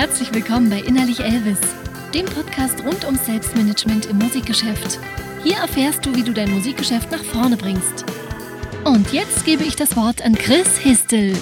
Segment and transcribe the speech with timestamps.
[0.00, 1.58] Herzlich willkommen bei Innerlich Elvis,
[2.14, 4.98] dem Podcast rund ums Selbstmanagement im Musikgeschäft.
[5.42, 8.06] Hier erfährst du, wie du dein Musikgeschäft nach vorne bringst.
[8.84, 11.36] Und jetzt gebe ich das Wort an Chris Histel.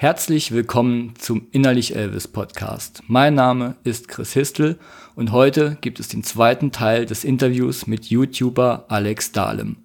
[0.00, 3.02] Herzlich willkommen zum Innerlich Elvis Podcast.
[3.06, 4.78] Mein Name ist Chris Histel
[5.14, 9.76] und heute gibt es den zweiten Teil des Interviews mit YouTuber Alex Dahlem.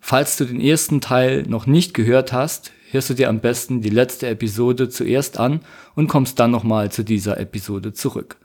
[0.00, 3.90] Falls du den ersten Teil noch nicht gehört hast, hörst du dir am besten die
[3.90, 5.60] letzte Episode zuerst an
[5.94, 8.38] und kommst dann nochmal zu dieser Episode zurück.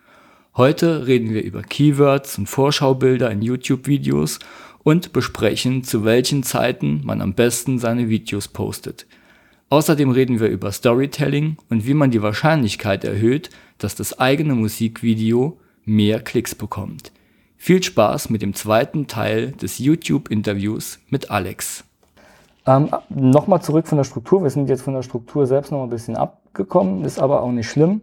[0.57, 4.39] Heute reden wir über Keywords und Vorschaubilder in YouTube-Videos
[4.83, 9.05] und besprechen, zu welchen Zeiten man am besten seine Videos postet.
[9.75, 15.57] Außerdem reden wir über Storytelling und wie man die Wahrscheinlichkeit erhöht, dass das eigene Musikvideo
[15.83, 17.11] mehr Klicks bekommt.
[17.57, 21.83] Viel Spaß mit dem zweiten Teil des YouTube-Interviews mit Alex.
[22.65, 24.43] Ähm, nochmal zurück von der Struktur.
[24.43, 27.67] Wir sind jetzt von der Struktur selbst noch ein bisschen abgekommen, ist aber auch nicht
[27.69, 27.99] schlimm.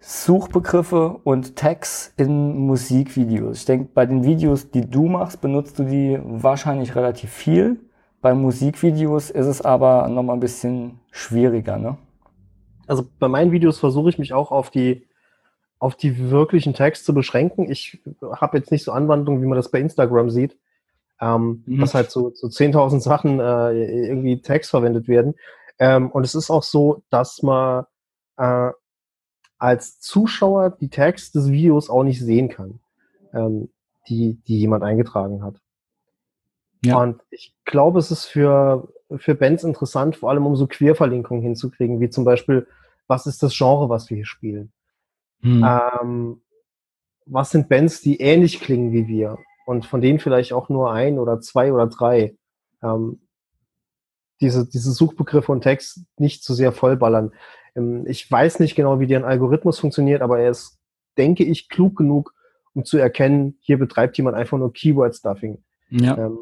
[0.00, 3.58] Suchbegriffe und Tags in Musikvideos.
[3.58, 7.78] Ich denke, bei den Videos, die du machst, benutzt du die wahrscheinlich relativ viel.
[8.20, 11.96] Bei Musikvideos ist es aber noch mal ein bisschen schwieriger, ne?
[12.86, 15.06] Also bei meinen Videos versuche ich mich auch auf die
[15.78, 17.70] auf die wirklichen Tags zu beschränken.
[17.70, 20.58] Ich habe jetzt nicht so Anwandlungen, wie man das bei Instagram sieht,
[21.20, 21.80] ähm, mhm.
[21.80, 25.34] dass halt so, so 10.000 Sachen äh, irgendwie Tags verwendet werden.
[25.78, 27.86] Ähm, und es ist auch so, dass man
[28.36, 28.70] äh,
[29.58, 32.80] als Zuschauer die Tags des Videos auch nicht sehen kann,
[33.32, 33.70] ähm,
[34.06, 35.62] die, die jemand eingetragen hat.
[36.82, 36.98] Ja.
[36.98, 42.00] Und ich glaube, es ist für, für Bands interessant, vor allem um so Querverlinkungen hinzukriegen,
[42.00, 42.66] wie zum Beispiel,
[43.06, 44.72] was ist das Genre, was wir hier spielen?
[45.42, 45.64] Hm.
[45.64, 46.42] Ähm,
[47.26, 49.38] was sind Bands, die ähnlich klingen wie wir?
[49.66, 52.36] Und von denen vielleicht auch nur ein oder zwei oder drei.
[52.82, 53.20] Ähm,
[54.40, 57.32] diese, diese Suchbegriffe und Text nicht zu sehr vollballern.
[57.76, 60.78] Ähm, ich weiß nicht genau, wie deren Algorithmus funktioniert, aber er ist,
[61.18, 62.34] denke ich, klug genug,
[62.72, 65.62] um zu erkennen, hier betreibt jemand einfach nur Keyword-Stuffing.
[65.90, 66.16] Ja.
[66.16, 66.38] Ähm,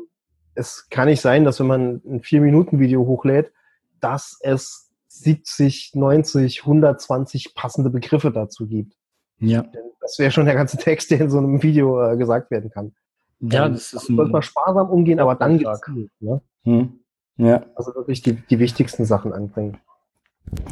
[0.59, 3.53] es kann nicht sein, dass wenn man ein 4-Minuten-Video hochlädt,
[4.01, 8.95] dass es 70, 90, 120 passende Begriffe dazu gibt.
[9.39, 9.65] Ja.
[10.01, 12.93] Das wäre schon der ganze Text, der in so einem Video äh, gesagt werden kann.
[13.41, 16.41] Ja, ähm, das ist sollte man sparsam umgehen, aber dann gut, ne?
[16.65, 17.01] Hm.
[17.37, 17.65] Ja.
[17.77, 19.79] Also wirklich die, die wichtigsten Sachen anbringen.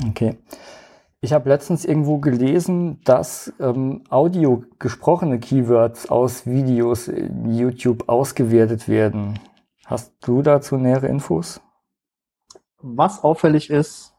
[0.08, 0.36] Okay.
[1.20, 8.88] Ich habe letztens irgendwo gelesen, dass ähm, audio gesprochene Keywords aus Videos in YouTube ausgewertet
[8.88, 9.38] werden.
[9.86, 11.60] Hast du dazu nähere Infos?
[12.82, 14.14] Was auffällig ist,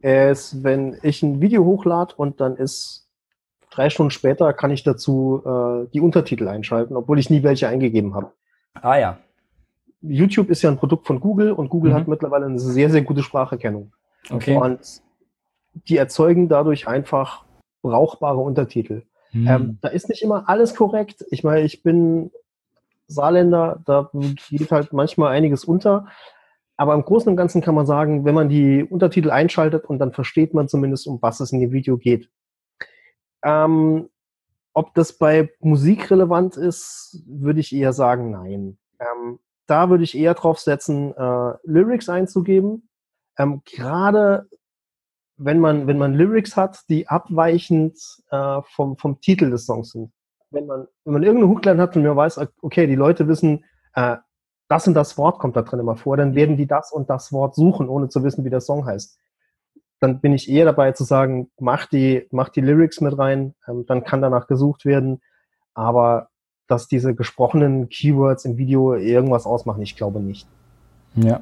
[0.00, 3.10] ist, wenn ich ein Video hochlade und dann ist
[3.70, 8.14] drei Stunden später, kann ich dazu äh, die Untertitel einschalten, obwohl ich nie welche eingegeben
[8.14, 8.32] habe.
[8.74, 9.18] Ah ja.
[10.00, 11.96] YouTube ist ja ein Produkt von Google und Google mhm.
[11.96, 13.92] hat mittlerweile eine sehr, sehr gute Spracherkennung.
[14.30, 14.56] Okay.
[14.56, 15.02] Und
[15.88, 17.44] die erzeugen dadurch einfach
[17.82, 19.02] brauchbare Untertitel.
[19.32, 19.46] Mhm.
[19.46, 21.24] Ähm, da ist nicht immer alles korrekt.
[21.30, 22.30] Ich meine, ich bin
[23.12, 24.10] Saarländer, da
[24.50, 26.06] geht halt manchmal einiges unter.
[26.76, 30.12] Aber im Großen und Ganzen kann man sagen, wenn man die Untertitel einschaltet und dann
[30.12, 32.30] versteht man zumindest, um was es in dem Video geht.
[33.44, 34.08] Ähm,
[34.72, 38.78] ob das bei Musik relevant ist, würde ich eher sagen, nein.
[38.98, 42.88] Ähm, da würde ich eher drauf setzen, äh, Lyrics einzugeben.
[43.38, 44.48] Ähm, Gerade
[45.36, 47.98] wenn man, wenn man Lyrics hat, die abweichend
[48.30, 50.12] äh, vom, vom Titel des Songs sind
[50.52, 53.64] wenn man, wenn man irgendeine Hookline hat und mir weiß, okay, die Leute wissen,
[53.94, 54.16] äh,
[54.68, 57.32] das und das Wort kommt da drin immer vor, dann werden die das und das
[57.32, 59.18] Wort suchen, ohne zu wissen, wie der Song heißt.
[60.00, 63.84] Dann bin ich eher dabei zu sagen, mach die, mach die Lyrics mit rein, ähm,
[63.86, 65.20] dann kann danach gesucht werden.
[65.74, 66.28] Aber
[66.66, 70.48] dass diese gesprochenen Keywords im Video irgendwas ausmachen, ich glaube nicht.
[71.14, 71.40] Ja,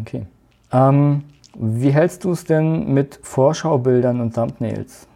[0.00, 0.26] okay.
[0.70, 1.24] Ähm,
[1.58, 5.07] wie hältst du es denn mit Vorschaubildern und Thumbnails?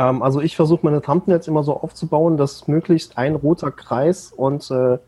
[0.00, 4.70] Ähm, also ich versuche meine Thumbnails immer so aufzubauen, dass möglichst ein roter Kreis und
[4.70, 4.98] äh,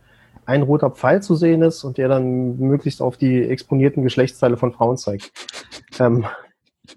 [0.45, 4.73] ein roter Pfeil zu sehen ist und der dann möglichst auf die exponierten Geschlechtsteile von
[4.73, 5.33] Frauen zeigt.
[5.99, 6.27] Ähm,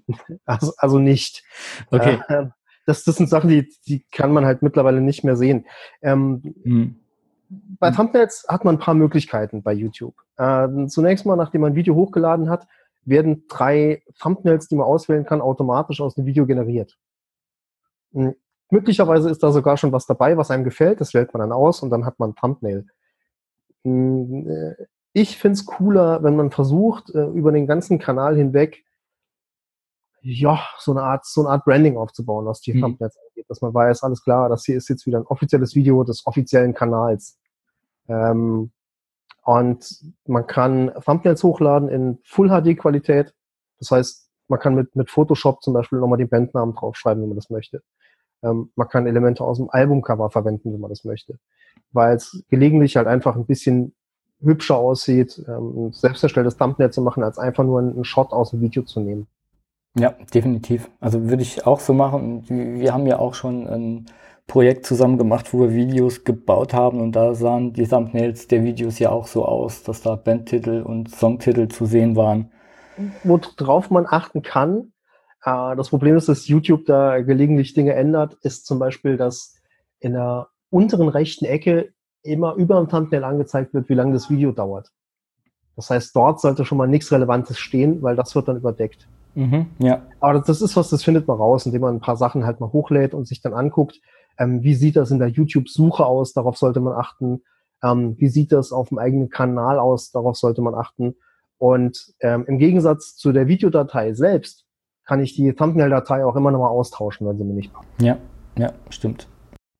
[0.44, 1.42] also, also nicht.
[1.90, 2.20] Okay.
[2.28, 2.46] Äh,
[2.84, 5.64] das, das sind Sachen, die, die kann man halt mittlerweile nicht mehr sehen.
[6.02, 7.00] Ähm, hm.
[7.48, 10.14] Bei Thumbnails hat man ein paar Möglichkeiten bei YouTube.
[10.36, 12.66] Äh, zunächst mal, nachdem man ein Video hochgeladen hat,
[13.04, 16.98] werden drei Thumbnails, die man auswählen kann, automatisch aus dem Video generiert.
[18.12, 18.34] Hm,
[18.70, 21.00] möglicherweise ist da sogar schon was dabei, was einem gefällt.
[21.00, 22.86] Das wählt man dann aus und dann hat man ein Thumbnail.
[23.84, 28.84] Hm, äh, ich finde es cooler, wenn man versucht, äh, über den ganzen Kanal hinweg
[30.28, 32.80] ja, so eine Art, so eine Art Branding aufzubauen, was die mhm.
[32.80, 36.02] Thumbnails angeht, dass man weiß, alles klar, das hier ist jetzt wieder ein offizielles Video
[36.02, 37.38] des offiziellen Kanals.
[38.08, 38.72] Ähm,
[39.44, 43.34] und man kann Thumbnails hochladen in Full HD Qualität.
[43.78, 47.36] Das heißt, man kann mit, mit Photoshop zum Beispiel nochmal den Bandnamen draufschreiben, wenn man
[47.36, 47.82] das möchte.
[48.42, 51.38] Ähm, man kann Elemente aus dem Albumcover verwenden, wenn man das möchte.
[51.92, 53.94] Weil es gelegentlich halt einfach ein bisschen
[54.40, 58.60] hübscher aussieht, ähm, ein selbsterstelltes Thumbnail zu machen, als einfach nur einen Shot aus dem
[58.60, 59.26] Video zu nehmen.
[59.98, 60.90] Ja, definitiv.
[61.00, 62.44] Also würde ich auch so machen.
[62.48, 64.06] Wir haben ja auch schon ein
[64.46, 68.98] Projekt zusammen gemacht, wo wir Videos gebaut haben und da sahen die Thumbnails der Videos
[68.98, 72.52] ja auch so aus, dass da Bandtitel und Songtitel zu sehen waren.
[73.24, 74.92] Worauf man achten kann,
[75.46, 79.54] das Problem ist, dass YouTube da gelegentlich Dinge ändert, ist zum Beispiel, dass
[80.00, 81.92] in der unteren rechten Ecke
[82.24, 84.90] immer über dem Thumbnail angezeigt wird, wie lange das Video dauert.
[85.76, 89.06] Das heißt, dort sollte schon mal nichts Relevantes stehen, weil das wird dann überdeckt.
[89.34, 90.02] Mhm, ja.
[90.18, 92.72] Aber das ist was, das findet man raus, indem man ein paar Sachen halt mal
[92.72, 94.00] hochlädt und sich dann anguckt,
[94.38, 97.42] ähm, wie sieht das in der YouTube-Suche aus, darauf sollte man achten.
[97.84, 101.14] Ähm, wie sieht das auf dem eigenen Kanal aus, darauf sollte man achten.
[101.58, 104.65] Und ähm, im Gegensatz zu der Videodatei selbst
[105.06, 107.88] kann ich die Thumbnail-Datei auch immer nochmal austauschen, wenn sie mir nicht passt.
[108.00, 108.18] Ja,
[108.58, 109.28] ja, stimmt.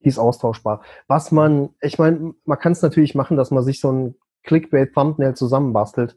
[0.05, 0.83] Die ist austauschbar.
[1.09, 4.15] Was man, ich meine, man kann es natürlich machen, dass man sich so ein
[4.45, 6.17] Clickbait-Thumbnail zusammenbastelt.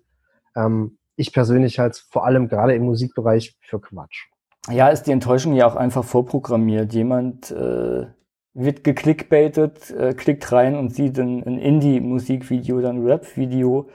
[0.55, 4.27] Ähm, ich persönlich halt vor allem gerade im Musikbereich für Quatsch.
[4.69, 6.93] Ja, ist die Enttäuschung ja auch einfach vorprogrammiert.
[6.93, 8.05] Jemand äh,
[8.53, 13.89] wird geklickbaitet, äh, klickt rein und sieht ein, ein Indie-Musikvideo oder ein Rap-Video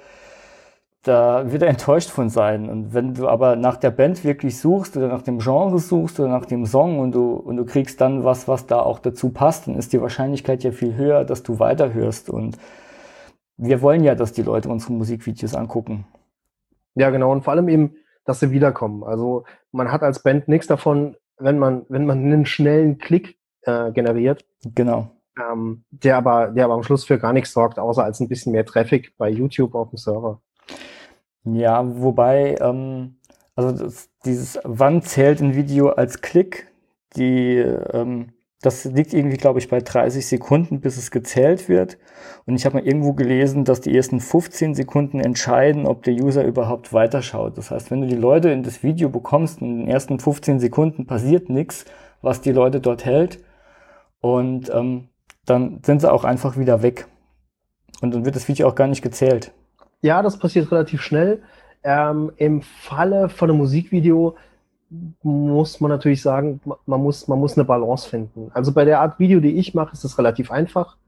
[1.04, 2.68] da wird er enttäuscht von sein.
[2.70, 6.30] Und wenn du aber nach der Band wirklich suchst oder nach dem Genre suchst oder
[6.30, 9.68] nach dem Song und du, und du kriegst dann was, was da auch dazu passt,
[9.68, 12.30] dann ist die Wahrscheinlichkeit ja viel höher, dass du weiterhörst.
[12.30, 12.56] Und
[13.58, 16.06] wir wollen ja, dass die Leute unsere Musikvideos angucken.
[16.94, 17.32] Ja, genau.
[17.32, 19.04] Und vor allem eben, dass sie wiederkommen.
[19.04, 23.92] Also man hat als Band nichts davon, wenn man, wenn man einen schnellen Klick äh,
[23.92, 24.46] generiert.
[24.74, 25.10] Genau.
[25.38, 28.52] Ähm, der aber, der aber am Schluss für gar nichts sorgt, außer als ein bisschen
[28.52, 30.40] mehr Traffic bei YouTube auf dem Server.
[31.44, 33.16] Ja, wobei, ähm,
[33.54, 36.72] also das, dieses, wann zählt ein Video als Klick?
[37.16, 38.32] Die, ähm,
[38.62, 41.98] das liegt irgendwie, glaube ich, bei 30 Sekunden, bis es gezählt wird.
[42.46, 46.44] Und ich habe mal irgendwo gelesen, dass die ersten 15 Sekunden entscheiden, ob der User
[46.44, 47.58] überhaupt weiterschaut.
[47.58, 51.06] Das heißt, wenn du die Leute in das Video bekommst in den ersten 15 Sekunden
[51.06, 51.84] passiert nichts,
[52.22, 53.44] was die Leute dort hält,
[54.20, 55.08] und ähm,
[55.44, 57.06] dann sind sie auch einfach wieder weg.
[58.00, 59.52] Und dann wird das Video auch gar nicht gezählt.
[60.04, 61.40] Ja, das passiert relativ schnell.
[61.82, 64.36] Ähm, Im Falle von einem Musikvideo
[65.22, 68.50] muss man natürlich sagen, man muss, man muss eine Balance finden.
[68.52, 70.98] Also bei der Art Video, die ich mache, ist es relativ einfach.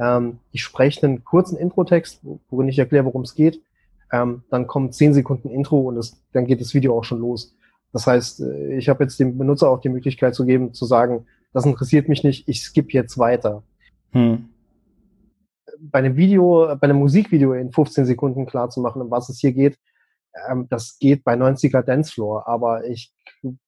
[0.00, 3.62] Ähm, ich spreche einen kurzen Intro-Text, worin ich erkläre, worum es geht.
[4.10, 7.54] Ähm, dann kommen zehn Sekunden Intro und es, dann geht das Video auch schon los.
[7.92, 11.24] Das heißt, äh, ich habe jetzt dem Benutzer auch die Möglichkeit zu geben, zu sagen,
[11.52, 13.62] das interessiert mich nicht, ich skippe jetzt weiter.
[14.10, 14.48] Hm
[15.80, 19.38] bei einem Video, bei einem Musikvideo in 15 Sekunden klar zu machen, um was es
[19.38, 19.78] hier geht,
[20.48, 23.12] ähm, das geht bei 90er Dancefloor, aber ich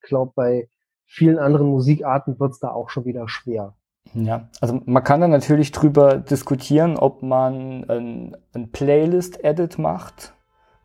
[0.02, 0.68] glaube, bei
[1.06, 3.74] vielen anderen Musikarten wird es da auch schon wieder schwer.
[4.14, 10.34] Ja, also man kann da natürlich drüber diskutieren, ob man ein, ein Playlist-Edit macht,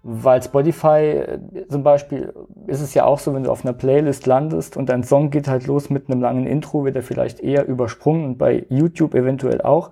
[0.04, 2.34] weil Spotify äh, zum Beispiel
[2.68, 5.48] ist es ja auch so, wenn du auf einer Playlist landest und dein Song geht
[5.48, 9.62] halt los mit einem langen Intro, wird er vielleicht eher übersprungen und bei YouTube eventuell
[9.62, 9.92] auch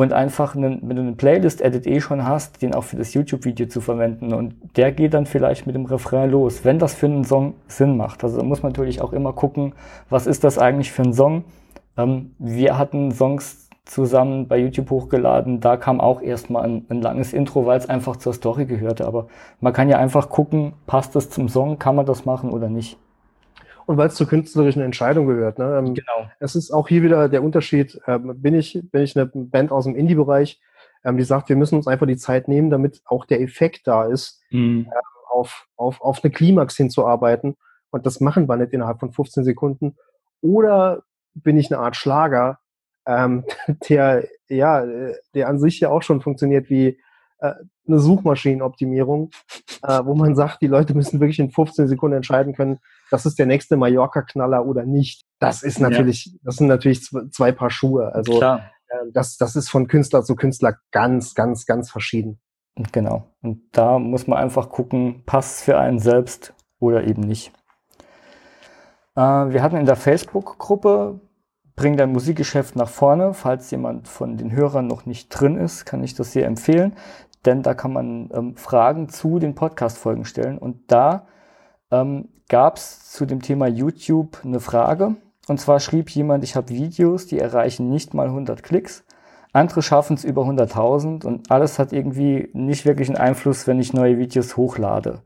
[0.00, 3.66] und einfach, einen, wenn du einen Playlist-Edit eh schon hast, den auch für das YouTube-Video
[3.66, 4.32] zu verwenden.
[4.32, 7.98] Und der geht dann vielleicht mit dem Refrain los, wenn das für einen Song Sinn
[7.98, 8.24] macht.
[8.24, 9.74] Also muss man natürlich auch immer gucken,
[10.08, 11.44] was ist das eigentlich für ein Song.
[11.98, 17.34] Ähm, wir hatten Songs zusammen bei YouTube hochgeladen, da kam auch erstmal ein, ein langes
[17.34, 19.06] Intro, weil es einfach zur Story gehörte.
[19.06, 19.26] Aber
[19.60, 22.96] man kann ja einfach gucken, passt das zum Song, kann man das machen oder nicht
[23.90, 25.58] und weil es zur künstlerischen Entscheidung gehört.
[25.58, 25.64] Ne?
[25.76, 26.30] Ähm, genau.
[26.38, 29.82] Es ist auch hier wieder der Unterschied, ähm, bin, ich, bin ich eine Band aus
[29.82, 30.60] dem Indie-Bereich,
[31.02, 34.04] ähm, die sagt, wir müssen uns einfach die Zeit nehmen, damit auch der Effekt da
[34.04, 34.86] ist, mhm.
[34.88, 34.94] äh,
[35.28, 37.56] auf, auf, auf eine Klimax hinzuarbeiten.
[37.90, 39.96] Und das machen wir nicht innerhalb von 15 Sekunden.
[40.40, 41.02] Oder
[41.34, 42.60] bin ich eine Art Schlager,
[43.06, 43.44] ähm,
[43.88, 44.86] der, ja,
[45.34, 47.00] der an sich ja auch schon funktioniert wie
[47.40, 47.54] äh,
[47.90, 49.30] eine Suchmaschinenoptimierung,
[49.82, 52.78] äh, wo man sagt, die Leute müssen wirklich in 15 Sekunden entscheiden können,
[53.10, 55.24] das ist der nächste Mallorca-Knaller oder nicht.
[55.38, 56.32] Das ist natürlich, ja.
[56.44, 58.14] das sind natürlich zwei Paar Schuhe.
[58.14, 58.70] Also Klar.
[58.88, 62.38] Äh, das, das ist von Künstler zu Künstler ganz, ganz, ganz verschieden.
[62.92, 63.26] Genau.
[63.42, 67.52] Und da muss man einfach gucken, passt für einen selbst oder eben nicht.
[69.16, 71.20] Äh, wir hatten in der Facebook-Gruppe
[71.80, 73.32] Bring dein Musikgeschäft nach vorne.
[73.32, 76.92] Falls jemand von den Hörern noch nicht drin ist, kann ich das sehr empfehlen,
[77.46, 80.58] denn da kann man ähm, Fragen zu den Podcast-Folgen stellen.
[80.58, 81.26] Und da
[81.90, 85.16] ähm, gab es zu dem Thema YouTube eine Frage.
[85.48, 89.04] Und zwar schrieb jemand, ich habe Videos, die erreichen nicht mal 100 Klicks,
[89.52, 93.92] Andere schaffen es über 100.000 und alles hat irgendwie nicht wirklich einen Einfluss, wenn ich
[93.92, 95.22] neue Videos hochlade.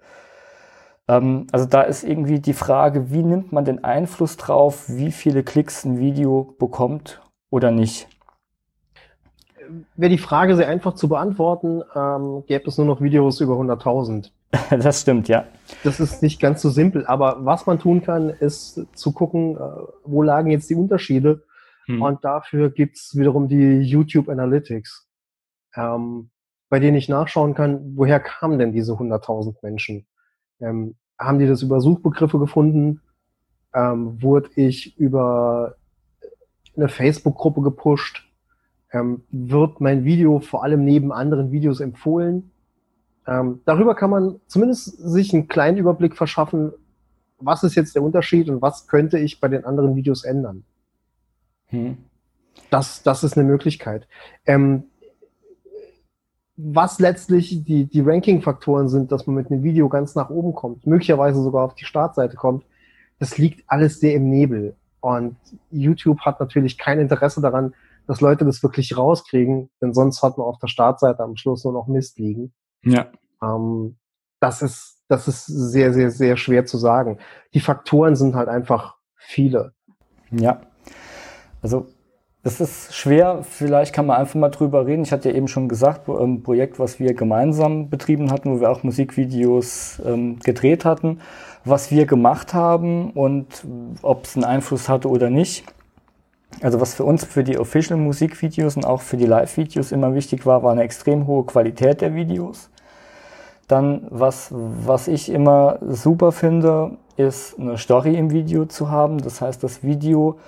[1.08, 5.42] Ähm, also da ist irgendwie die Frage, wie nimmt man den Einfluss drauf, wie viele
[5.42, 8.08] Klicks ein Video bekommt oder nicht?
[9.96, 14.30] Wäre die Frage sehr einfach zu beantworten, ähm, gäbe es nur noch Videos über 100.000.
[14.70, 15.46] das stimmt, ja.
[15.82, 19.60] Das ist nicht ganz so simpel, aber was man tun kann, ist zu gucken, äh,
[20.04, 21.44] wo lagen jetzt die Unterschiede.
[21.86, 22.02] Hm.
[22.02, 25.08] Und dafür gibt's wiederum die YouTube Analytics,
[25.74, 26.30] ähm,
[26.68, 30.06] bei denen ich nachschauen kann, woher kamen denn diese 100.000 Menschen?
[30.60, 33.00] Ähm, haben die das über Suchbegriffe gefunden?
[33.74, 35.76] Ähm, wurde ich über
[36.76, 38.24] eine Facebook-Gruppe gepusht?
[38.94, 42.52] Ähm, wird mein Video vor allem neben anderen Videos empfohlen?
[43.26, 46.72] Ähm, darüber kann man zumindest sich einen kleinen Überblick verschaffen,
[47.38, 50.64] was ist jetzt der Unterschied und was könnte ich bei den anderen Videos ändern.
[51.66, 51.98] Hm.
[52.70, 54.06] Das, das ist eine Möglichkeit.
[54.46, 54.84] Ähm,
[56.56, 60.86] was letztlich die, die Ranking-Faktoren sind, dass man mit einem Video ganz nach oben kommt,
[60.86, 62.64] möglicherweise sogar auf die Startseite kommt,
[63.18, 64.76] das liegt alles sehr im Nebel.
[65.00, 65.36] Und
[65.70, 67.74] YouTube hat natürlich kein Interesse daran,
[68.06, 71.72] dass Leute das wirklich rauskriegen, denn sonst hat man auf der Startseite am Schluss nur
[71.72, 72.52] noch Mist liegen.
[72.82, 73.06] Ja.
[73.42, 73.96] Ähm,
[74.40, 77.18] das ist, das ist sehr, sehr, sehr schwer zu sagen.
[77.54, 79.72] Die Faktoren sind halt einfach viele.
[80.30, 80.60] Ja.
[81.62, 81.86] Also
[82.46, 85.02] es ist schwer, vielleicht kann man einfach mal drüber reden.
[85.02, 88.70] Ich hatte ja eben schon gesagt, ein Projekt, was wir gemeinsam betrieben hatten, wo wir
[88.70, 91.20] auch Musikvideos ähm, gedreht hatten,
[91.64, 93.66] was wir gemacht haben und
[94.02, 95.64] ob es einen Einfluss hatte oder nicht.
[96.62, 100.46] Also was für uns für die Official Musikvideos und auch für die Live-Videos immer wichtig
[100.46, 102.70] war, war eine extrem hohe Qualität der Videos.
[103.68, 109.18] Dann, was, was ich immer super finde, ist eine Story im Video zu haben.
[109.18, 110.38] Das heißt, das Video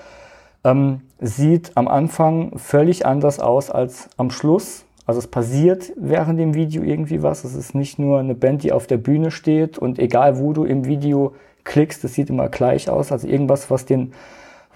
[0.65, 4.85] ähm, sieht am Anfang völlig anders aus als am Schluss.
[5.07, 7.45] Also es passiert während dem Video irgendwie was.
[7.45, 10.65] Es ist nicht nur eine Band, die auf der Bühne steht und egal wo du
[10.65, 11.35] im Video
[11.65, 13.13] klickst, es sieht immer gleich aus.
[13.13, 14.13] Also irgendwas, was den,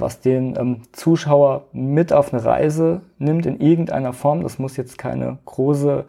[0.01, 4.43] was den ähm, Zuschauer mit auf eine Reise nimmt in irgendeiner Form.
[4.43, 6.05] Das muss jetzt keine große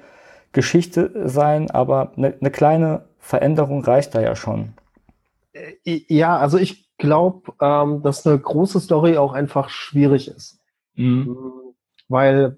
[0.52, 4.74] Geschichte sein, aber eine, eine kleine Veränderung reicht da ja schon.
[5.54, 10.60] Äh, ja, also ich glaube, ähm, dass eine große Story auch einfach schwierig ist.
[10.96, 11.38] Mhm.
[11.38, 11.52] Ähm,
[12.10, 12.58] weil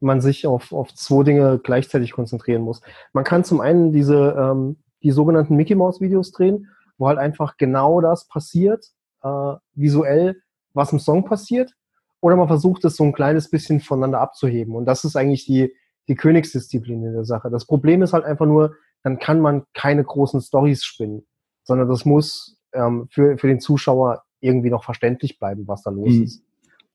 [0.00, 2.80] man sich auf, auf zwei Dinge gleichzeitig konzentrieren muss.
[3.12, 7.56] Man kann zum einen diese, ähm, die sogenannten Mickey Mouse Videos drehen, wo halt einfach
[7.56, 8.86] genau das passiert,
[9.22, 10.40] äh, visuell,
[10.74, 11.72] was im Song passiert.
[12.20, 14.74] Oder man versucht es so ein kleines bisschen voneinander abzuheben.
[14.74, 15.74] Und das ist eigentlich die,
[16.08, 17.50] die Königsdisziplin in der Sache.
[17.50, 21.26] Das Problem ist halt einfach nur, dann kann man keine großen Stories spinnen,
[21.62, 26.12] sondern das muss ähm, für, für den Zuschauer irgendwie noch verständlich bleiben, was da los
[26.14, 26.22] mhm.
[26.24, 26.42] ist.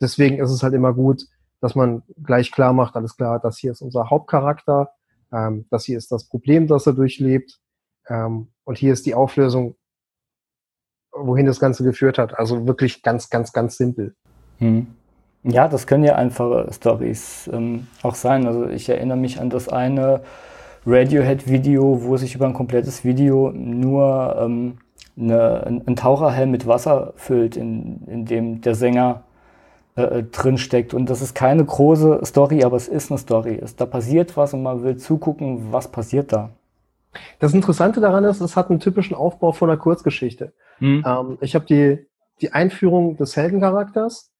[0.01, 1.25] Deswegen ist es halt immer gut,
[1.61, 4.91] dass man gleich klar macht, alles klar, das hier ist unser Hauptcharakter,
[5.31, 7.59] ähm, das hier ist das Problem, das er durchlebt
[8.07, 9.75] ähm, und hier ist die Auflösung,
[11.11, 12.37] wohin das Ganze geführt hat.
[12.37, 14.15] Also wirklich ganz, ganz, ganz simpel.
[14.59, 14.87] Mhm.
[15.43, 18.45] Ja, das können ja einfache Stories ähm, auch sein.
[18.45, 20.21] Also ich erinnere mich an das eine
[20.85, 24.77] Radiohead-Video, wo sich über ein komplettes Video nur ähm,
[25.17, 29.23] eine, ein Taucherhelm mit Wasser füllt, in, in dem der Sänger
[29.99, 30.93] äh, äh, drin steckt.
[30.93, 33.59] Und das ist keine große Story, aber es ist eine Story.
[33.61, 36.51] Es, da passiert was und man will zugucken, was passiert da.
[37.39, 40.53] Das Interessante daran ist, es hat einen typischen Aufbau von einer Kurzgeschichte.
[40.77, 41.03] Hm.
[41.05, 42.07] Ähm, ich habe die,
[42.41, 44.31] die Einführung des Heldencharakters,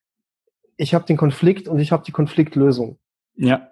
[0.76, 2.98] ich habe den Konflikt und ich habe die Konfliktlösung.
[3.36, 3.68] Ja.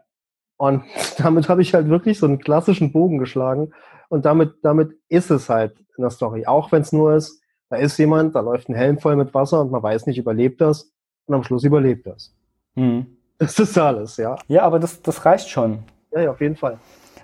[0.57, 0.83] Und
[1.19, 3.73] damit habe ich halt wirklich so einen klassischen Bogen geschlagen.
[4.09, 6.47] Und damit, damit ist es halt in der Story.
[6.47, 7.41] Auch wenn es nur ist,
[7.71, 10.61] da ist jemand, da läuft ein Helm voll mit Wasser und man weiß nicht, überlebt
[10.61, 10.91] das.
[11.27, 12.35] Und am Schluss überlebt das.
[12.75, 13.19] Mhm.
[13.39, 14.37] Das ist alles, ja.
[14.49, 15.81] Ja, aber das, das reicht schon.
[16.11, 16.79] Ja, ja, auf jeden Fall.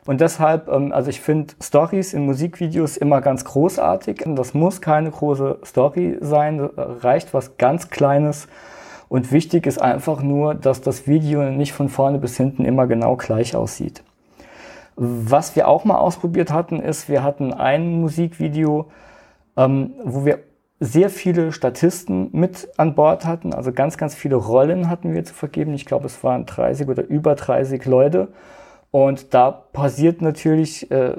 [0.06, 4.24] Und deshalb, ähm, also ich finde Stories in Musikvideos immer ganz großartig.
[4.26, 8.48] Das muss keine große Story sein, reicht was ganz Kleines.
[9.08, 13.16] Und wichtig ist einfach nur, dass das Video nicht von vorne bis hinten immer genau
[13.16, 14.02] gleich aussieht.
[14.96, 18.90] Was wir auch mal ausprobiert hatten, ist, wir hatten ein Musikvideo,
[19.56, 20.40] ähm, wo wir
[20.80, 25.32] sehr viele Statisten mit an Bord hatten, also ganz, ganz viele Rollen hatten wir zu
[25.32, 25.72] vergeben.
[25.74, 28.28] Ich glaube, es waren 30 oder über 30 Leute.
[28.94, 31.16] Und da passiert natürlich äh,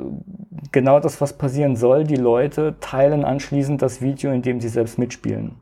[0.71, 2.05] genau das, was passieren soll.
[2.05, 5.57] Die Leute teilen anschließend das Video, in dem sie selbst mitspielen.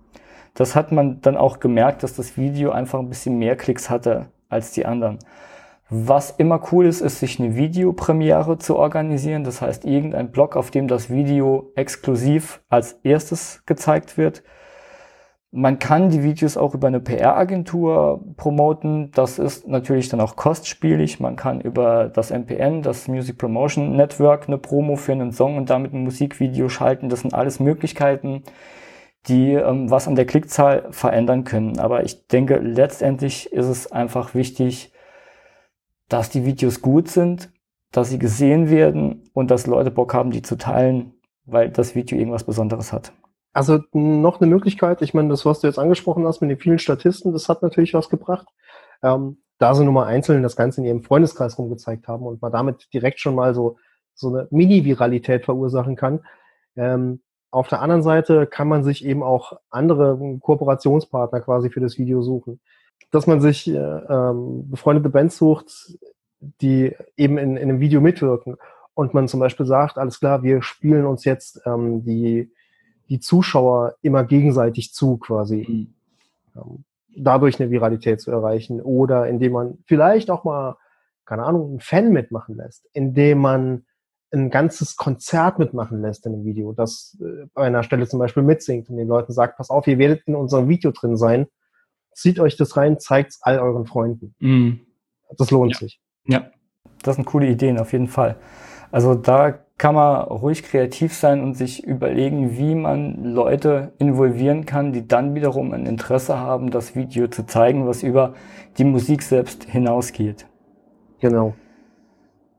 [0.53, 4.27] Das hat man dann auch gemerkt, dass das Video einfach ein bisschen mehr Klicks hatte
[4.47, 5.17] als die anderen.
[5.89, 9.43] Was immer cool ist, ist, sich eine Videopremiere zu organisieren.
[9.43, 14.43] Das heißt, irgendein Blog, auf dem das Video exklusiv als erstes gezeigt wird.
[15.55, 19.11] Man kann die Videos auch über eine PR-Agentur promoten.
[19.11, 21.19] Das ist natürlich dann auch kostspielig.
[21.19, 25.69] Man kann über das MPN, das Music Promotion Network, eine Promo für einen Song und
[25.69, 27.07] damit ein Musikvideo schalten.
[27.07, 28.41] Das sind alles Möglichkeiten,
[29.27, 31.77] die ähm, was an der Klickzahl verändern können.
[31.77, 34.91] Aber ich denke, letztendlich ist es einfach wichtig,
[36.09, 37.51] dass die Videos gut sind,
[37.91, 41.13] dass sie gesehen werden und dass Leute Bock haben, die zu teilen,
[41.45, 43.13] weil das Video irgendwas Besonderes hat.
[43.53, 46.79] Also noch eine Möglichkeit, ich meine, das, was du jetzt angesprochen hast mit den vielen
[46.79, 48.47] Statisten, das hat natürlich was gebracht.
[49.03, 52.51] Ähm, da sie nur mal einzeln das Ganze in ihrem Freundeskreis rumgezeigt haben und man
[52.51, 53.77] damit direkt schon mal so,
[54.15, 56.21] so eine Mini-Viralität verursachen kann.
[56.75, 61.99] Ähm, auf der anderen Seite kann man sich eben auch andere Kooperationspartner quasi für das
[61.99, 62.59] Video suchen.
[63.11, 65.97] Dass man sich äh, ähm, befreundete Bands sucht,
[66.39, 68.57] die eben in, in einem Video mitwirken
[68.95, 72.51] und man zum Beispiel sagt, alles klar, wir spielen uns jetzt ähm, die
[73.09, 75.65] die Zuschauer immer gegenseitig zu, quasi.
[75.67, 76.61] Mhm.
[76.61, 76.83] Ähm,
[77.15, 78.81] dadurch eine Viralität zu erreichen.
[78.81, 80.77] Oder indem man vielleicht auch mal,
[81.25, 83.85] keine Ahnung, einen Fan mitmachen lässt, indem man
[84.31, 88.41] ein ganzes Konzert mitmachen lässt in einem Video, das äh, bei einer Stelle zum Beispiel
[88.41, 91.47] mitsingt und den Leuten sagt, pass auf, ihr werdet in unserem Video drin sein,
[92.13, 94.33] zieht euch das rein, zeigt es all euren Freunden.
[94.39, 94.81] Mhm.
[95.37, 95.79] Das lohnt ja.
[95.79, 96.01] sich.
[96.25, 96.51] Ja,
[97.03, 98.37] das sind coole Ideen auf jeden Fall.
[98.91, 104.93] Also da kann man ruhig kreativ sein und sich überlegen, wie man Leute involvieren kann,
[104.93, 108.33] die dann wiederum ein Interesse haben, das Video zu zeigen, was über
[108.77, 110.45] die Musik selbst hinausgeht.
[111.19, 111.53] Genau.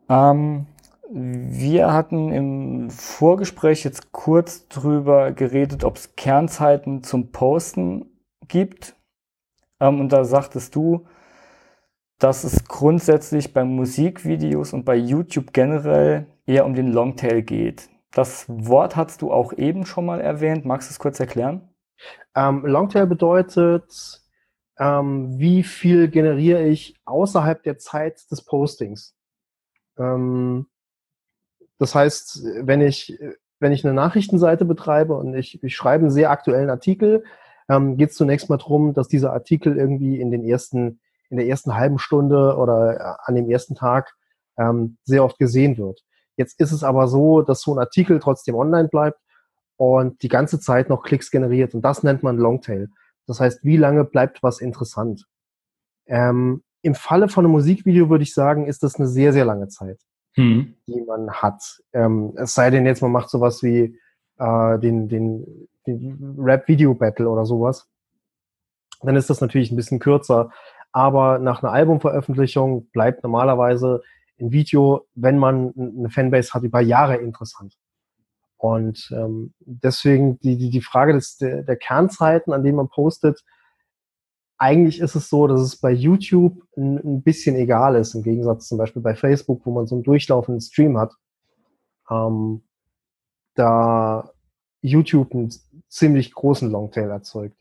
[0.09, 0.67] Ähm,
[1.11, 8.07] wir hatten im Vorgespräch jetzt kurz drüber geredet, ob es Kernzeiten zum Posten
[8.49, 8.97] gibt.
[9.81, 11.07] Ähm, und da sagtest du,
[12.19, 17.89] dass es grundsätzlich bei Musikvideos und bei YouTube generell eher um den Longtail geht.
[18.13, 20.65] Das Wort hast du auch eben schon mal erwähnt.
[20.65, 21.69] Magst du es kurz erklären?
[22.35, 24.23] Ähm, Longtail bedeutet,
[24.79, 29.17] ähm, wie viel generiere ich außerhalb der Zeit des Postings.
[29.99, 30.67] Ähm,
[31.79, 33.19] das heißt, wenn ich,
[33.59, 37.25] wenn ich eine Nachrichtenseite betreibe und ich, ich schreibe einen sehr aktuellen Artikel,
[37.69, 41.01] ähm, geht es zunächst mal darum, dass dieser Artikel irgendwie in den ersten
[41.35, 44.15] in der ersten halben Stunde oder äh, an dem ersten Tag
[44.57, 46.05] ähm, sehr oft gesehen wird.
[46.37, 49.19] Jetzt ist es aber so, dass so ein Artikel trotzdem online bleibt
[49.77, 51.75] und die ganze Zeit noch Klicks generiert.
[51.75, 52.89] Und das nennt man Longtail.
[53.27, 55.27] Das heißt, wie lange bleibt was interessant?
[56.07, 59.69] Ähm, Im Falle von einem Musikvideo würde ich sagen, ist das eine sehr, sehr lange
[59.69, 60.01] Zeit,
[60.35, 60.75] hm.
[60.87, 61.63] die man hat.
[61.93, 63.99] Ähm, es sei denn jetzt, man macht sowas wie
[64.39, 67.89] äh, den, den, den Rap-Video-Battle oder sowas.
[69.03, 70.51] Dann ist das natürlich ein bisschen kürzer
[70.95, 74.03] aber nach einer Albumveröffentlichung bleibt normalerweise
[74.41, 77.77] ein Video, wenn man eine Fanbase hat, über Jahre interessant.
[78.57, 83.45] Und ähm, deswegen die, die, die Frage des, der, der Kernzeiten, an denen man postet,
[84.57, 88.69] eigentlich ist es so, dass es bei YouTube ein, ein, bisschen egal ist, im Gegensatz
[88.69, 91.13] zum Beispiel bei Facebook, wo man so einen durchlaufenden Stream hat.
[92.11, 92.63] Ähm,
[93.55, 94.31] da
[94.81, 95.53] YouTube einen
[95.89, 97.57] ziemlich großen Longtail erzeugt.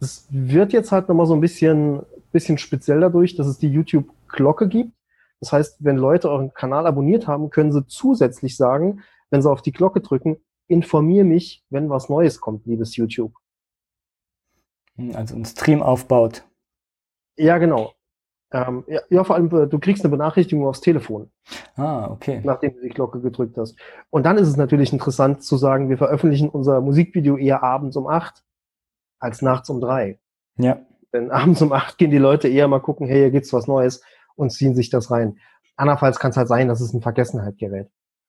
[0.00, 4.68] Es wird jetzt halt nochmal so ein bisschen bisschen speziell dadurch, dass es die YouTube-Glocke
[4.68, 4.92] gibt.
[5.40, 9.62] Das heißt, wenn Leute euren Kanal abonniert haben, können sie zusätzlich sagen, wenn sie auf
[9.62, 13.34] die Glocke drücken, informier mich, wenn was Neues kommt, liebes YouTube.
[14.96, 16.44] Hm, also ein Stream aufbaut.
[17.36, 17.94] Ja, genau.
[18.50, 21.30] Ähm, ja, ja, vor allem, äh, du kriegst eine Benachrichtigung aufs Telefon.
[21.76, 22.40] Ah, okay.
[22.42, 23.76] Nachdem du die Glocke gedrückt hast.
[24.10, 28.06] Und dann ist es natürlich interessant zu sagen, wir veröffentlichen unser Musikvideo eher abends um
[28.06, 28.42] acht
[29.20, 30.18] als nachts um drei.
[30.56, 30.80] Ja.
[31.12, 34.02] Denn abends um acht gehen die Leute eher mal gucken, hey, hier gibt's was Neues
[34.38, 35.38] und ziehen sich das rein.
[35.76, 37.88] Andernfalls kann es halt sein, dass es in Vergessenheit gerät.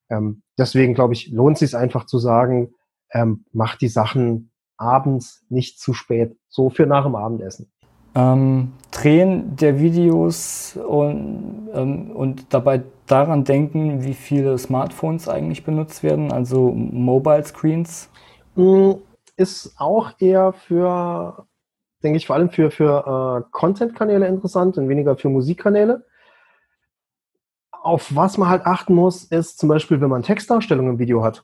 [0.09, 2.73] Ähm, deswegen glaube ich, lohnt sich einfach zu sagen,
[3.11, 7.71] ähm, macht die Sachen abends nicht zu spät, so für nach dem Abendessen.
[8.15, 16.01] Ähm, Drehen der Videos und, ähm, und dabei daran denken, wie viele Smartphones eigentlich benutzt
[16.01, 18.09] werden, also Mobile Screens?
[18.55, 18.93] Mm,
[19.35, 21.45] ist auch eher für
[22.03, 26.05] denke ich, vor allem für, für äh, Content-Kanäle interessant und weniger für Musikkanäle.
[27.71, 31.43] Auf was man halt achten muss, ist zum Beispiel, wenn man Textdarstellung im Video hat,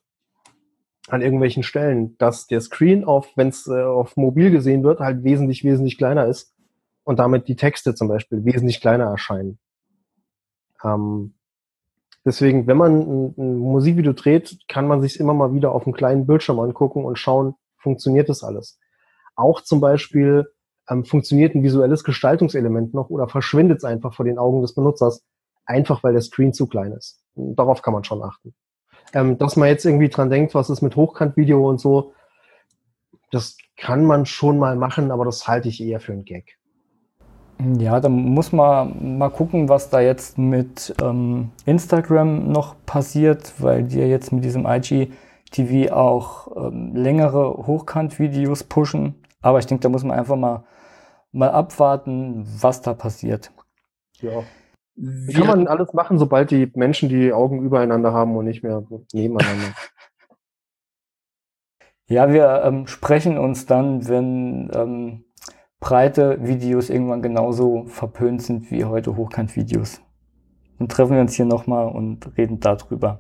[1.07, 5.63] an irgendwelchen Stellen, dass der Screen wenn es äh, auf mobil gesehen wird, halt wesentlich,
[5.63, 6.55] wesentlich kleiner ist
[7.03, 9.59] und damit die Texte zum Beispiel wesentlich kleiner erscheinen.
[10.83, 11.35] Ähm,
[12.25, 15.93] deswegen, wenn man ein, ein Musikvideo dreht, kann man sich immer mal wieder auf einem
[15.93, 18.79] kleinen Bildschirm angucken und schauen, funktioniert das alles.
[19.35, 20.47] Auch zum Beispiel
[20.89, 25.23] ähm, funktioniert ein visuelles Gestaltungselement noch oder verschwindet es einfach vor den Augen des Benutzers,
[25.65, 27.21] einfach weil der Screen zu klein ist.
[27.33, 28.53] Und darauf kann man schon achten.
[29.13, 32.13] Ähm, dass man jetzt irgendwie dran denkt, was ist mit Hochkantvideo und so,
[33.31, 36.57] das kann man schon mal machen, aber das halte ich eher für einen Gag.
[37.77, 43.83] Ja, da muss man mal gucken, was da jetzt mit ähm, Instagram noch passiert, weil
[43.83, 49.15] die ja jetzt mit diesem IGTV auch ähm, längere Hochkant-Videos pushen.
[49.45, 50.63] Aber ich denke, da muss man einfach mal,
[51.31, 53.51] mal abwarten, was da passiert.
[54.19, 54.41] Ja.
[54.95, 58.83] Wie kann man alles machen, sobald die Menschen die Augen übereinander haben und nicht mehr
[59.13, 59.75] nebeneinander?
[62.07, 65.25] ja, wir ähm, sprechen uns dann, wenn ähm,
[65.79, 70.01] breite Videos irgendwann genauso verpönt sind wie heute Hochkant-Videos.
[70.79, 73.19] Dann treffen wir uns hier nochmal und reden darüber.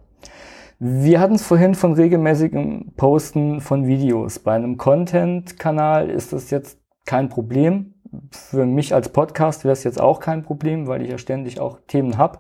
[0.77, 4.39] Wir hatten es vorhin von regelmäßigem Posten von Videos.
[4.39, 7.93] Bei einem Content-Kanal ist das jetzt kein Problem.
[8.31, 11.79] Für mich als Podcast wäre es jetzt auch kein Problem, weil ich ja ständig auch
[11.87, 12.39] Themen habe.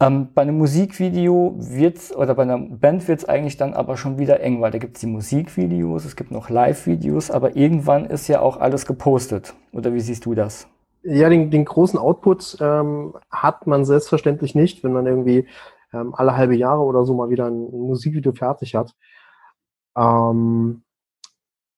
[0.00, 4.38] Ähm, bei einem Musikvideo wird's oder bei einer Band wird's eigentlich dann aber schon wieder
[4.38, 8.58] eng, weil da gibt's die Musikvideos, es gibt noch Live-Videos, aber irgendwann ist ja auch
[8.58, 9.54] alles gepostet.
[9.72, 10.68] Oder wie siehst du das?
[11.02, 15.46] Ja, den, den großen Output ähm, hat man selbstverständlich nicht, wenn man irgendwie
[15.92, 18.94] ähm, alle halbe Jahre oder so mal wieder ein, Musikvideo fertig hat.
[19.96, 20.82] Ähm,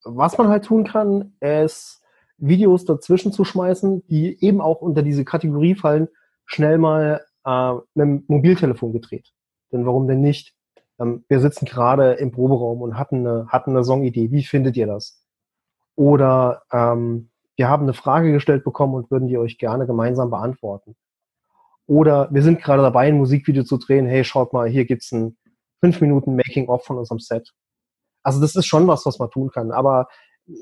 [0.04, 2.02] was man halt tun kann, ist
[2.38, 6.08] Videos dazwischen zu schmeißen, die eben auch unter diese Kategorie fallen,
[6.46, 9.32] schnell mal äh, mit dem Mobiltelefon gedreht.
[9.72, 10.54] Denn warum denn nicht?
[10.98, 14.30] Ähm, wir sitzen gerade im Proberaum und hatten eine, hatten eine Songidee.
[14.30, 15.22] Wie findet ihr das?
[15.96, 20.96] Oder ähm, wir haben eine Frage gestellt bekommen und würden die euch gerne gemeinsam beantworten.
[21.90, 24.06] Oder wir sind gerade dabei, ein Musikvideo zu drehen.
[24.06, 25.36] Hey, schaut mal, hier gibt's ein
[25.80, 27.52] fünf Minuten Making-of von unserem Set.
[28.22, 29.72] Also das ist schon was, was man tun kann.
[29.72, 30.06] Aber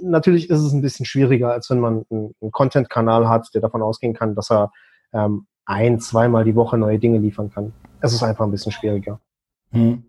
[0.01, 3.83] natürlich ist es ein bisschen schwieriger, als wenn man einen, einen Content-Kanal hat, der davon
[3.83, 4.73] ausgehen kann, dass er
[5.13, 7.75] ähm, ein, zweimal die Woche neue Dinge liefern kann.
[8.01, 9.21] Es ist einfach ein bisschen schwieriger.
[9.73, 10.05] Hm.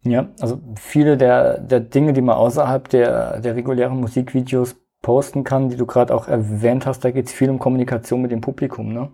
[0.00, 5.68] Ja, also viele der, der Dinge, die man außerhalb der, der regulären Musikvideos posten kann,
[5.68, 8.94] die du gerade auch erwähnt hast, da geht es viel um Kommunikation mit dem Publikum,
[8.94, 9.10] ne?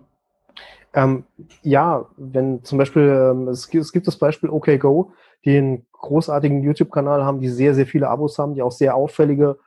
[0.93, 1.25] Ähm,
[1.63, 5.11] ja, wenn zum Beispiel, ähm, es, gibt, es gibt das Beispiel OKGo,
[5.43, 9.57] die einen großartigen YouTube-Kanal haben, die sehr, sehr viele Abos haben, die auch sehr auffällige,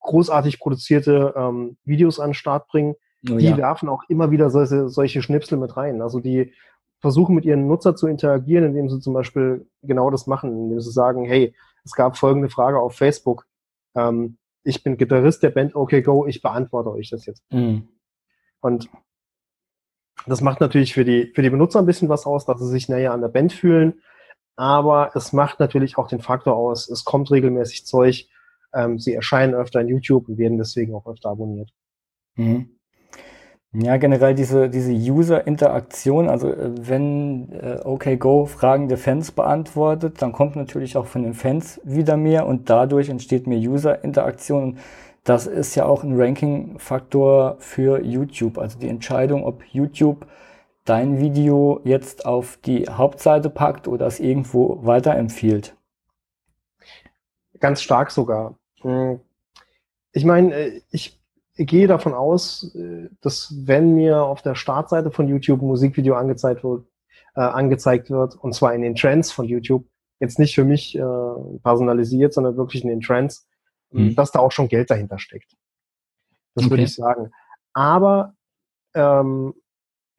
[0.00, 2.94] großartig produzierte ähm, Videos an den Start bringen,
[3.30, 3.56] Oh, die ja.
[3.56, 6.02] werfen auch immer wieder solche, solche Schnipsel mit rein.
[6.02, 6.52] Also die
[7.00, 10.90] versuchen mit ihren Nutzer zu interagieren, indem sie zum Beispiel genau das machen, indem sie
[10.90, 11.54] sagen, hey,
[11.84, 13.46] es gab folgende Frage auf Facebook.
[13.94, 17.44] Ähm, ich bin Gitarrist der Band OK Go, ich beantworte euch das jetzt.
[17.52, 17.88] Mhm.
[18.60, 18.88] Und
[20.26, 22.88] das macht natürlich für die, für die Benutzer ein bisschen was aus, dass sie sich
[22.88, 24.00] näher an der Band fühlen.
[24.56, 28.28] Aber es macht natürlich auch den Faktor aus, es kommt regelmäßig Zeug,
[28.74, 31.70] ähm, sie erscheinen öfter in YouTube und werden deswegen auch öfter abonniert.
[32.36, 32.78] Mhm.
[33.74, 40.32] Ja, generell diese, diese User-Interaktion, also äh, wenn äh, OKGo Fragen der Fans beantwortet, dann
[40.32, 44.76] kommt natürlich auch von den Fans wieder mehr und dadurch entsteht mehr User-Interaktion.
[45.24, 48.58] Das ist ja auch ein Ranking-Faktor für YouTube.
[48.58, 50.26] Also die Entscheidung, ob YouTube
[50.84, 55.76] dein Video jetzt auf die Hauptseite packt oder es irgendwo weiterempfiehlt.
[57.60, 58.58] Ganz stark sogar.
[58.80, 59.20] Hm.
[60.12, 61.20] Ich meine, äh, ich
[61.56, 66.64] gehe davon aus, äh, dass wenn mir auf der Startseite von YouTube ein Musikvideo angezeigt
[66.64, 66.86] wird,
[67.36, 69.86] äh, angezeigt wird, und zwar in den Trends von YouTube,
[70.18, 71.02] jetzt nicht für mich äh,
[71.62, 73.46] personalisiert, sondern wirklich in den Trends,
[73.92, 74.14] mhm.
[74.14, 75.56] dass da auch schon Geld dahinter steckt.
[76.54, 76.70] Das okay.
[76.70, 77.30] würde ich sagen.
[77.72, 78.34] Aber
[78.94, 79.54] ähm,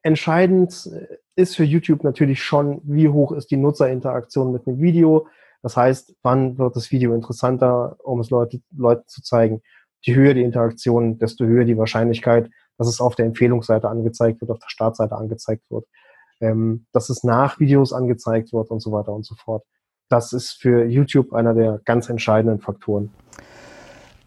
[0.01, 0.89] entscheidend
[1.35, 5.27] ist für YouTube natürlich schon, wie hoch ist die Nutzerinteraktion mit einem Video.
[5.61, 9.61] Das heißt, wann wird das Video interessanter, um es Leute, Leuten zu zeigen
[10.03, 14.51] je höher die Interaktion, desto höher die Wahrscheinlichkeit, dass es auf der Empfehlungsseite angezeigt wird,
[14.51, 15.85] auf der Startseite angezeigt wird,
[16.41, 19.63] ähm, dass es nach Videos angezeigt wird und so weiter und so fort.
[20.09, 23.11] Das ist für YouTube einer der ganz entscheidenden Faktoren.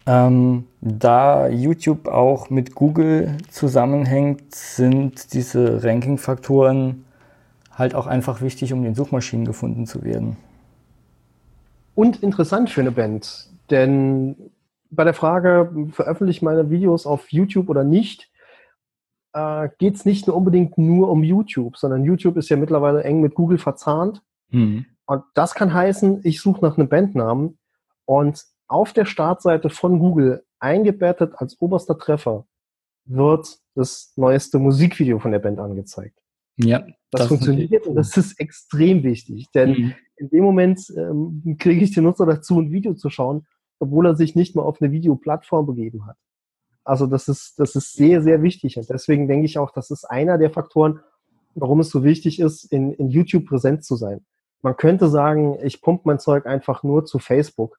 [0.07, 7.03] Ähm, da YouTube auch mit Google zusammenhängt, sind diese Ranking-Faktoren
[7.73, 10.37] halt auch einfach wichtig, um den Suchmaschinen gefunden zu werden.
[11.93, 14.35] Und interessant für eine Band, denn
[14.89, 18.29] bei der Frage, veröffentliche ich meine Videos auf YouTube oder nicht,
[19.33, 23.19] äh, geht es nicht nur unbedingt nur um YouTube, sondern YouTube ist ja mittlerweile eng
[23.19, 24.21] mit Google verzahnt.
[24.51, 24.85] Mhm.
[25.05, 27.57] Und das kann heißen, ich suche nach einem Bandnamen
[28.05, 32.45] und auf der Startseite von Google eingebettet als oberster Treffer
[33.05, 36.17] wird das neueste Musikvideo von der Band angezeigt.
[36.57, 36.79] Ja,
[37.11, 39.95] das, das funktioniert und das ist extrem wichtig, denn mhm.
[40.17, 43.45] in dem Moment ähm, kriege ich den Nutzer dazu, ein Video zu schauen
[43.79, 46.17] obwohl er sich nicht mal auf eine Videoplattform begeben hat.
[46.83, 48.77] Also das ist, das ist sehr, sehr wichtig.
[48.77, 51.01] Und deswegen denke ich auch, das ist einer der Faktoren,
[51.55, 54.25] warum es so wichtig ist, in, in YouTube präsent zu sein.
[54.61, 57.77] Man könnte sagen, ich pumpe mein Zeug einfach nur zu Facebook.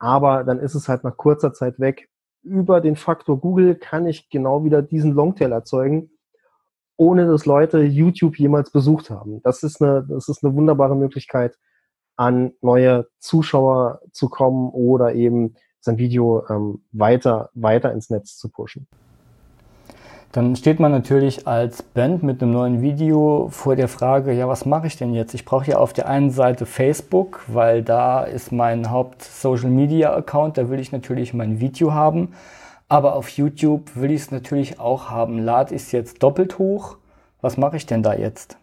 [0.00, 2.08] Aber dann ist es halt nach kurzer Zeit weg.
[2.42, 6.10] Über den Faktor Google kann ich genau wieder diesen Longtail erzeugen,
[6.96, 9.42] ohne dass Leute YouTube jemals besucht haben.
[9.42, 11.56] Das ist eine, das ist eine wunderbare Möglichkeit,
[12.16, 18.50] an neue Zuschauer zu kommen oder eben sein Video ähm, weiter, weiter ins Netz zu
[18.50, 18.86] pushen.
[20.32, 24.64] Dann steht man natürlich als Band mit einem neuen Video vor der Frage, ja, was
[24.64, 25.34] mache ich denn jetzt?
[25.34, 30.78] Ich brauche ja auf der einen Seite Facebook, weil da ist mein Haupt-Social-Media-Account, da will
[30.78, 32.34] ich natürlich mein Video haben.
[32.88, 35.38] Aber auf YouTube will ich es natürlich auch haben.
[35.38, 36.98] Lade ich es jetzt doppelt hoch?
[37.40, 38.56] Was mache ich denn da jetzt?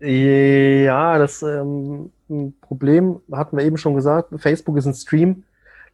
[0.00, 2.10] Ja, das ähm,
[2.60, 4.34] Problem hatten wir eben schon gesagt.
[4.38, 5.44] Facebook ist ein Stream.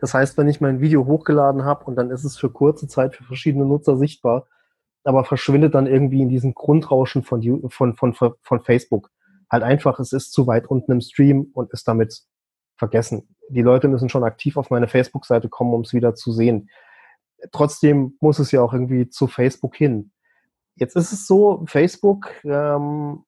[0.00, 3.14] Das heißt, wenn ich mein Video hochgeladen habe und dann ist es für kurze Zeit
[3.14, 4.46] für verschiedene Nutzer sichtbar,
[5.06, 9.10] aber verschwindet dann irgendwie in diesem Grundrauschen von, von, von, von Facebook.
[9.50, 12.22] Halt einfach, es ist zu weit unten im Stream und ist damit
[12.76, 13.36] vergessen.
[13.48, 16.68] Die Leute müssen schon aktiv auf meine Facebook-Seite kommen, um es wieder zu sehen.
[17.52, 20.10] Trotzdem muss es ja auch irgendwie zu Facebook hin.
[20.74, 23.24] Jetzt ist es so, Facebook ähm,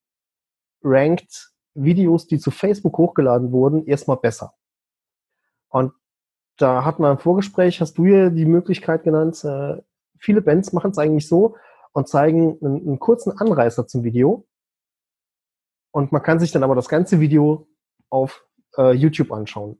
[0.83, 4.55] rankt Videos, die zu Facebook hochgeladen wurden, erstmal besser.
[5.69, 5.93] Und
[6.57, 9.81] da hat man im Vorgespräch, hast du ja die Möglichkeit genannt, äh,
[10.19, 11.55] viele Bands machen es eigentlich so,
[11.92, 14.46] und zeigen einen, einen kurzen Anreißer zum Video.
[15.90, 17.66] Und man kann sich dann aber das ganze Video
[18.11, 18.44] auf
[18.77, 19.79] äh, YouTube anschauen.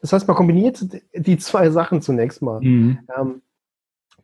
[0.00, 0.84] Das heißt, man kombiniert
[1.14, 2.60] die zwei Sachen zunächst mal.
[2.60, 2.98] Mhm.
[3.16, 3.42] Ähm,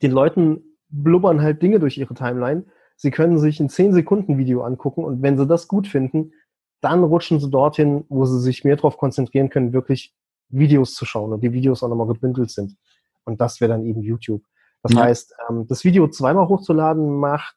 [0.02, 2.64] den Leuten blubbern halt Dinge durch ihre Timeline.
[2.96, 6.32] Sie können sich ein 10-Sekunden-Video angucken und wenn sie das gut finden,
[6.80, 10.14] dann rutschen sie dorthin, wo sie sich mehr darauf konzentrieren können, wirklich
[10.48, 12.76] Videos zu schauen und die Videos auch nochmal gebündelt sind.
[13.24, 14.42] Und das wäre dann eben YouTube.
[14.84, 15.02] Das ja.
[15.02, 17.56] heißt, ähm, das Video zweimal hochzuladen macht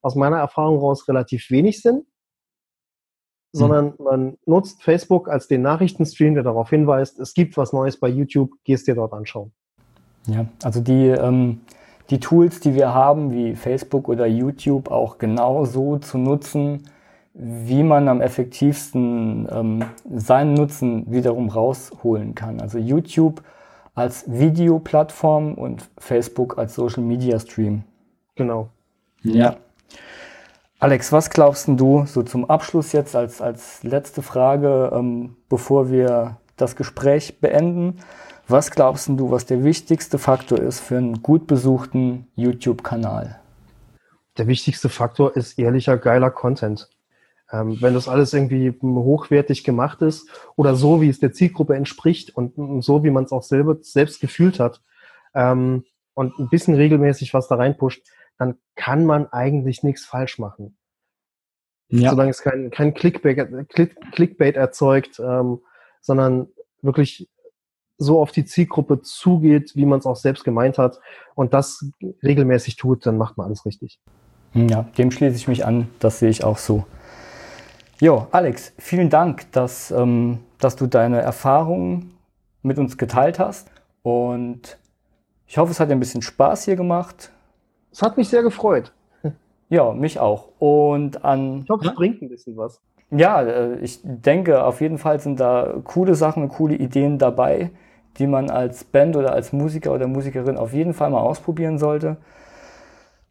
[0.00, 2.06] aus meiner Erfahrung raus relativ wenig Sinn,
[3.52, 4.04] sondern mhm.
[4.04, 8.52] man nutzt Facebook als den Nachrichtenstream, der darauf hinweist, es gibt was Neues bei YouTube,
[8.64, 9.52] gehst dir dort anschauen.
[10.26, 11.60] Ja, also die, ähm,
[12.08, 16.88] die Tools, die wir haben, wie Facebook oder YouTube, auch genau so zu nutzen,
[17.34, 22.60] wie man am effektivsten ähm, seinen Nutzen wiederum rausholen kann.
[22.60, 23.42] Also YouTube
[23.94, 27.84] als Videoplattform und Facebook als Social Media Stream.
[28.34, 28.68] Genau.
[29.22, 29.56] Ja.
[30.78, 36.38] Alex, was glaubst du so zum Abschluss jetzt als, als letzte Frage, ähm, bevor wir
[36.56, 37.98] das Gespräch beenden?
[38.48, 43.38] Was glaubst du, was der wichtigste Faktor ist für einen gut besuchten YouTube-Kanal?
[44.38, 46.88] Der wichtigste Faktor ist ehrlicher, geiler Content.
[47.52, 52.34] Ähm, wenn das alles irgendwie hochwertig gemacht ist oder so, wie es der Zielgruppe entspricht
[52.34, 54.80] und so, wie man es auch selber, selbst gefühlt hat
[55.34, 55.84] ähm,
[56.14, 58.06] und ein bisschen regelmäßig was da reinpusht,
[58.38, 60.76] dann kann man eigentlich nichts falsch machen.
[61.88, 62.10] Ja.
[62.10, 65.60] Solange es kein, kein Clickbait, Click, Clickbait erzeugt, ähm,
[66.00, 66.48] sondern
[66.80, 67.28] wirklich
[67.98, 71.00] so auf die Zielgruppe zugeht, wie man es auch selbst gemeint hat
[71.34, 71.84] und das
[72.22, 74.00] regelmäßig tut, dann macht man alles richtig.
[74.54, 75.88] Ja, dem schließe ich mich an.
[75.98, 76.84] Das sehe ich auch so.
[78.02, 82.18] Jo, Alex, vielen Dank, dass, ähm, dass du deine Erfahrungen
[82.62, 83.70] mit uns geteilt hast.
[84.02, 84.76] Und
[85.46, 87.30] ich hoffe, es hat dir ein bisschen Spaß hier gemacht.
[87.92, 88.92] Es hat mich sehr gefreut.
[89.68, 90.48] Ja, mich auch.
[90.58, 91.62] Und an.
[91.62, 92.80] Ich hoffe, es bringt ein bisschen was.
[93.12, 97.70] Ja, äh, ich denke, auf jeden Fall sind da coole Sachen und coole Ideen dabei,
[98.18, 102.16] die man als Band oder als Musiker oder Musikerin auf jeden Fall mal ausprobieren sollte.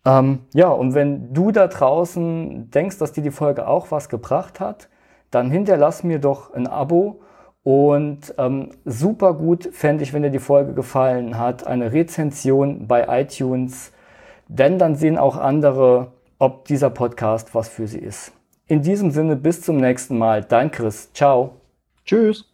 [0.05, 4.59] Ähm, ja, und wenn du da draußen denkst, dass dir die Folge auch was gebracht
[4.59, 4.89] hat,
[5.29, 7.21] dann hinterlass mir doch ein Abo.
[7.63, 13.21] Und ähm, super gut fände ich, wenn dir die Folge gefallen hat, eine Rezension bei
[13.21, 13.91] iTunes,
[14.47, 18.33] denn dann sehen auch andere, ob dieser Podcast was für sie ist.
[18.67, 20.43] In diesem Sinne, bis zum nächsten Mal.
[20.43, 21.11] Dein Chris.
[21.13, 21.61] Ciao.
[22.03, 22.50] Tschüss.